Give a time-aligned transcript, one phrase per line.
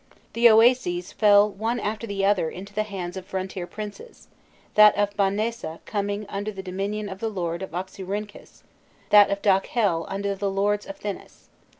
[0.33, 4.29] The Oases fell one after the other into the hands of frontier princes
[4.73, 8.63] that of Bahnesa coming under the dominion of the lord of Oxyrrhynchus,
[9.11, 11.49] that of Dakhel under the lords of Thinis.